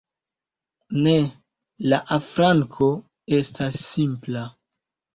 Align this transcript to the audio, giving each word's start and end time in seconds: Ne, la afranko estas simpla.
Ne, 1.07 1.13
la 1.93 2.01
afranko 2.17 2.91
estas 3.41 3.81
simpla. 3.95 4.51